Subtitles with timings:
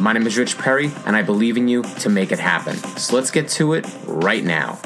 [0.00, 2.74] My name is Rich Perry, and I believe in you to make it happen.
[2.96, 4.78] So let's get to it right now.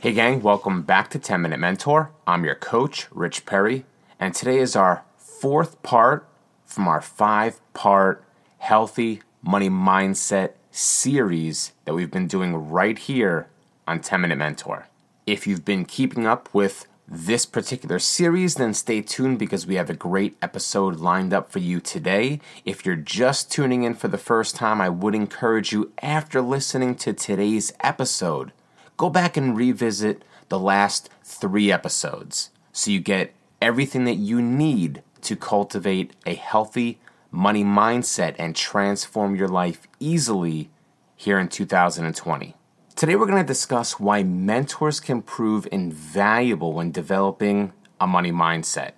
[0.00, 2.10] Hey, gang, welcome back to 10 Minute Mentor.
[2.26, 3.84] I'm your coach, Rich Perry,
[4.18, 6.26] and today is our fourth part
[6.64, 8.24] from our five part
[8.60, 13.50] healthy money mindset series that we've been doing right here
[13.86, 14.88] on 10 Minute Mentor.
[15.26, 19.90] If you've been keeping up with this particular series, then stay tuned because we have
[19.90, 22.40] a great episode lined up for you today.
[22.64, 26.94] If you're just tuning in for the first time, I would encourage you, after listening
[26.96, 28.52] to today's episode,
[28.96, 35.02] go back and revisit the last three episodes so you get everything that you need
[35.22, 36.98] to cultivate a healthy
[37.30, 40.70] money mindset and transform your life easily
[41.16, 42.54] here in 2020.
[42.96, 48.92] Today, we're going to discuss why mentors can prove invaluable when developing a money mindset.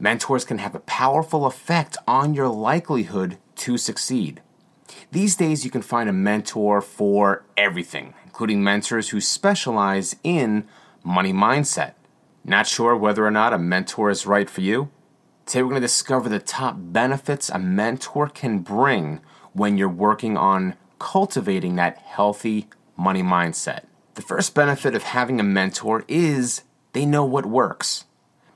[0.00, 4.40] Mentors can have a powerful effect on your likelihood to succeed.
[5.12, 10.66] These days, you can find a mentor for everything, including mentors who specialize in
[11.04, 11.92] money mindset.
[12.44, 14.90] Not sure whether or not a mentor is right for you?
[15.44, 19.20] Today, we're going to discover the top benefits a mentor can bring
[19.52, 23.84] when you're working on cultivating that healthy money mindset.
[24.14, 28.04] The first benefit of having a mentor is they know what works.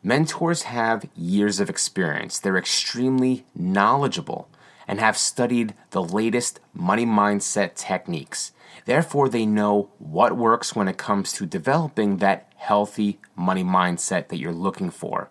[0.03, 4.49] Mentors have years of experience, they're extremely knowledgeable,
[4.89, 8.53] and have studied the latest money mindset techniques.
[8.87, 14.39] Therefore, they know what works when it comes to developing that healthy money mindset that
[14.39, 15.29] you're looking for.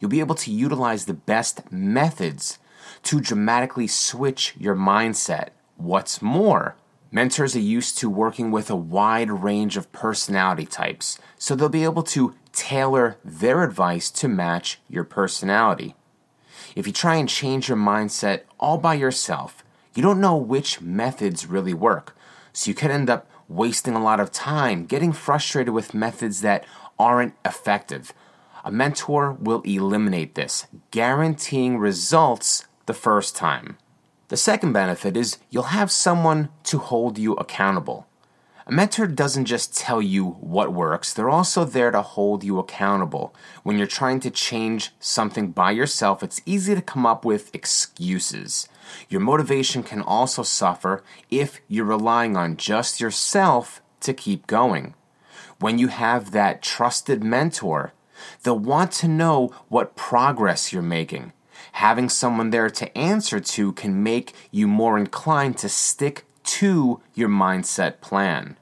[0.00, 2.58] You'll be able to utilize the best methods
[3.02, 5.48] to dramatically switch your mindset.
[5.76, 6.76] What's more,
[7.16, 11.82] Mentors are used to working with a wide range of personality types, so they'll be
[11.82, 15.94] able to tailor their advice to match your personality.
[16.74, 21.46] If you try and change your mindset all by yourself, you don't know which methods
[21.46, 22.14] really work,
[22.52, 26.66] so you could end up wasting a lot of time getting frustrated with methods that
[26.98, 28.12] aren't effective.
[28.62, 33.78] A mentor will eliminate this, guaranteeing results the first time.
[34.28, 38.08] The second benefit is you'll have someone to hold you accountable.
[38.66, 43.32] A mentor doesn't just tell you what works, they're also there to hold you accountable.
[43.62, 48.68] When you're trying to change something by yourself, it's easy to come up with excuses.
[49.08, 54.94] Your motivation can also suffer if you're relying on just yourself to keep going.
[55.60, 57.92] When you have that trusted mentor,
[58.42, 61.32] they'll want to know what progress you're making
[61.72, 67.28] having someone there to answer to can make you more inclined to stick to your
[67.28, 68.56] mindset plan.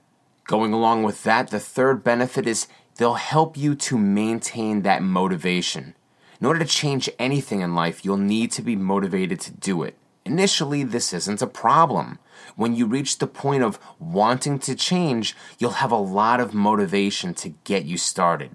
[0.47, 2.67] Going along with that, the third benefit is
[2.97, 5.95] they'll help you to maintain that motivation.
[6.41, 9.97] In order to change anything in life, you'll need to be motivated to do it.
[10.27, 12.19] Initially, this isn't a problem.
[12.57, 17.35] When you reach the point of wanting to change, you'll have a lot of motivation
[17.35, 18.53] to get you started.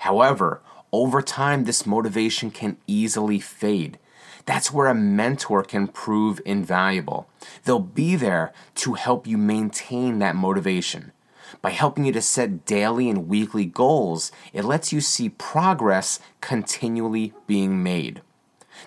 [0.00, 3.98] However, over time, this motivation can easily fade.
[4.44, 7.28] That's where a mentor can prove invaluable.
[7.64, 11.12] They'll be there to help you maintain that motivation.
[11.60, 17.32] By helping you to set daily and weekly goals, it lets you see progress continually
[17.46, 18.20] being made.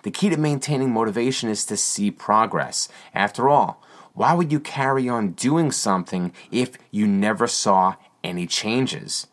[0.04, 2.90] The key to maintaining motivation is to see progress.
[3.14, 3.82] After all,
[4.14, 9.28] why would you carry on doing something if you never saw any changes?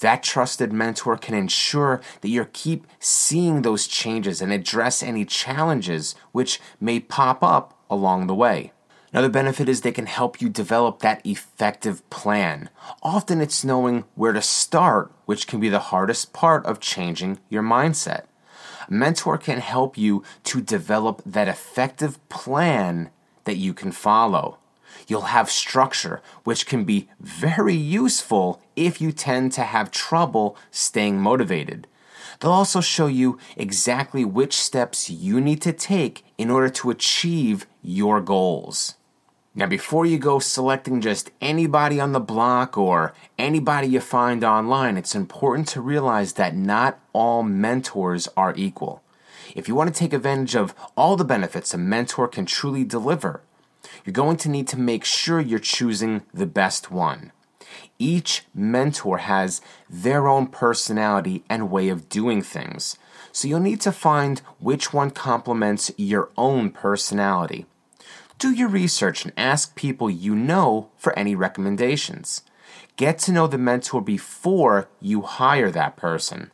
[0.00, 6.14] That trusted mentor can ensure that you keep seeing those changes and address any challenges
[6.32, 8.72] which may pop up along the way.
[9.12, 12.68] Another benefit is they can help you develop that effective plan.
[13.02, 17.62] Often it's knowing where to start, which can be the hardest part of changing your
[17.62, 18.24] mindset.
[18.88, 23.10] A mentor can help you to develop that effective plan
[23.44, 24.58] that you can follow.
[25.08, 31.18] You'll have structure, which can be very useful if you tend to have trouble staying
[31.18, 31.88] motivated.
[32.38, 37.66] They'll also show you exactly which steps you need to take in order to achieve
[37.82, 38.94] your goals.
[39.54, 44.98] Now, before you go selecting just anybody on the block or anybody you find online,
[44.98, 49.02] it's important to realize that not all mentors are equal.
[49.54, 53.40] If you want to take advantage of all the benefits a mentor can truly deliver,
[54.04, 57.32] You're going to need to make sure you're choosing the best one.
[57.98, 62.98] Each mentor has their own personality and way of doing things,
[63.32, 67.66] so you'll need to find which one complements your own personality.
[68.38, 72.42] Do your research and ask people you know for any recommendations.
[72.96, 76.50] Get to know the mentor before you hire that person.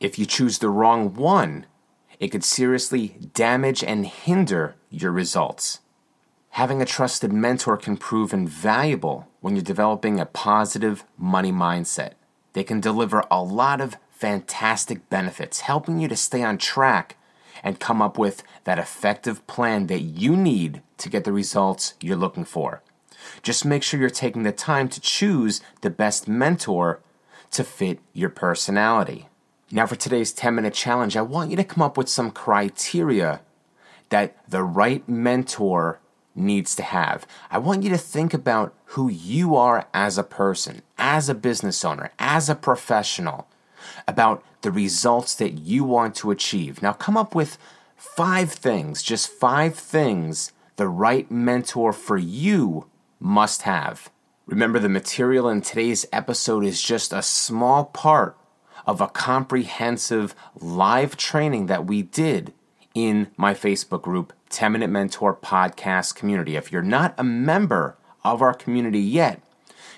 [0.00, 1.66] If you choose the wrong one,
[2.20, 5.80] it could seriously damage and hinder your results.
[6.54, 12.12] Having a trusted mentor can prove invaluable when you're developing a positive money mindset.
[12.52, 17.16] They can deliver a lot of fantastic benefits, helping you to stay on track
[17.64, 22.16] and come up with that effective plan that you need to get the results you're
[22.16, 22.82] looking for.
[23.42, 27.00] Just make sure you're taking the time to choose the best mentor
[27.50, 29.28] to fit your personality.
[29.72, 33.40] Now, for today's 10 minute challenge, I want you to come up with some criteria
[34.10, 35.98] that the right mentor
[36.34, 37.26] needs to have.
[37.50, 41.84] I want you to think about who you are as a person, as a business
[41.84, 43.48] owner, as a professional,
[44.08, 46.82] about the results that you want to achieve.
[46.82, 47.58] Now, come up with
[47.96, 52.86] five things, just five things the right mentor for you
[53.20, 54.10] must have.
[54.46, 58.36] Remember, the material in today's episode is just a small part
[58.86, 62.52] of a comprehensive live training that we did
[62.94, 66.54] in my Facebook group, 10 Minute Mentor Podcast Community.
[66.54, 69.42] If you're not a member of our community yet,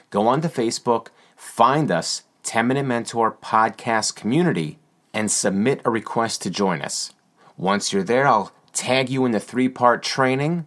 [0.09, 4.79] go on to Facebook, find us, 10 Minute Mentor Podcast Community,
[5.13, 7.13] and submit a request to join us.
[7.59, 10.67] Once you're there, I'll tag you in the three part training,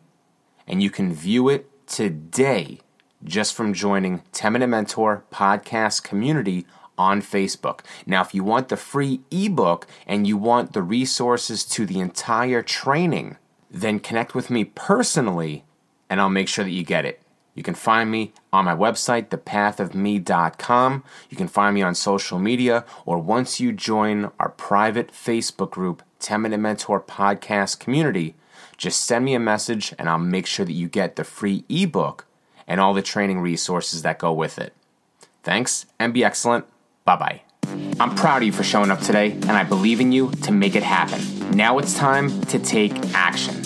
[0.67, 2.81] and you can view it today
[3.23, 7.79] just from joining 10 Minute Mentor Podcast Community on Facebook.
[8.05, 12.61] Now, if you want the free ebook and you want the resources to the entire
[12.61, 13.37] training,
[13.69, 15.63] then connect with me personally
[16.09, 17.21] and I'll make sure that you get it.
[17.53, 21.03] You can find me on my website, thepathofme.com.
[21.29, 26.01] You can find me on social media, or once you join our private Facebook group,
[26.19, 28.35] 10 Minute Mentor Podcast Community,
[28.77, 32.25] just send me a message and I'll make sure that you get the free ebook
[32.65, 34.73] and all the training resources that go with it.
[35.43, 36.65] Thanks and be excellent.
[37.03, 37.41] Bye bye.
[37.99, 40.75] I'm proud of you for showing up today, and I believe in you to make
[40.75, 41.21] it happen.
[41.51, 43.58] Now it's time to take action.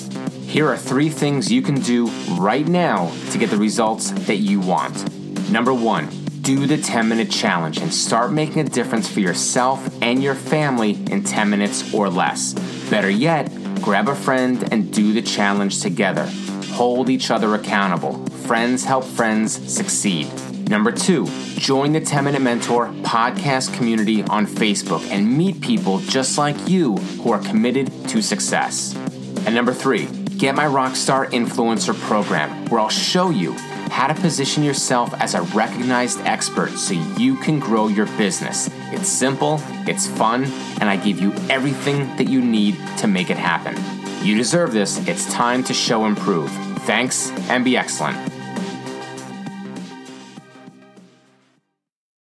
[0.54, 2.06] Here are three things you can do
[2.38, 5.12] right now to get the results that you want.
[5.50, 6.10] Number one,
[6.44, 10.92] do the 10 minute challenge and start making a difference for yourself and your family
[11.10, 12.54] in 10 minutes or less.
[12.92, 13.52] Better yet,
[13.82, 16.30] grab a friend and do the challenge together.
[16.74, 18.24] Hold each other accountable.
[18.46, 20.28] Friends help friends succeed.
[20.70, 21.26] Number two,
[21.58, 26.98] join the 10 Minute Mentor podcast community on Facebook and meet people just like you
[26.98, 28.96] who are committed to success.
[29.48, 33.54] And number three, get my Rockstar Influencer program where I'll show you
[33.90, 38.70] how to position yourself as a recognized expert so you can grow your business.
[38.92, 40.46] It's simple, it's fun,
[40.80, 43.76] and I give you everything that you need to make it happen.
[44.26, 45.06] You deserve this.
[45.08, 46.50] It's time to show improve.
[46.86, 48.33] Thanks and be excellent.